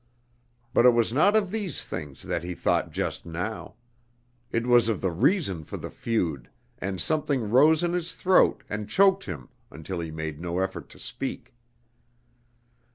[0.73, 3.75] But it was not of these things that he thought just now.
[4.51, 8.89] It was of the reason for the feud, and something rose in his throat and
[8.89, 11.53] choked him until he made no effort to speak.